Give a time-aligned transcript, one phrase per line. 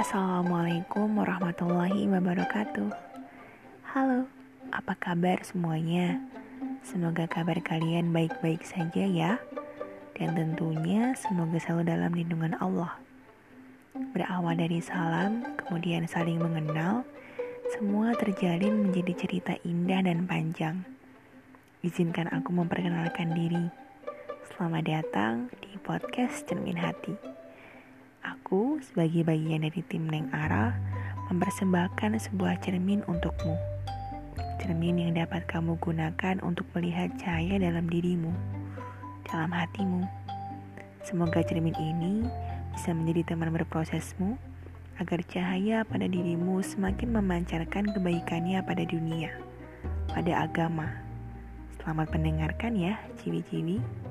[0.00, 2.88] Assalamualaikum warahmatullahi wabarakatuh.
[3.92, 4.24] Halo,
[4.72, 6.24] apa kabar semuanya?
[6.80, 9.36] Semoga kabar kalian baik-baik saja ya.
[10.16, 12.96] Dan tentunya semoga selalu dalam lindungan Allah.
[14.16, 17.04] Berawal dari salam, kemudian saling mengenal,
[17.76, 20.80] semua terjalin menjadi cerita indah dan panjang.
[21.84, 23.68] Izinkan aku memperkenalkan diri.
[24.48, 27.39] Selamat datang di podcast Cermin Hati.
[28.20, 30.76] Aku sebagai bagian dari tim Neng Ara
[31.32, 33.56] mempersembahkan sebuah cermin untukmu.
[34.60, 38.28] Cermin yang dapat kamu gunakan untuk melihat cahaya dalam dirimu,
[39.24, 40.04] dalam hatimu.
[41.00, 42.28] Semoga cermin ini
[42.76, 44.36] bisa menjadi teman berprosesmu
[45.00, 49.32] agar cahaya pada dirimu semakin memancarkan kebaikannya pada dunia,
[50.12, 50.92] pada agama.
[51.80, 54.09] Selamat mendengarkan ya, ciwi-ciwi.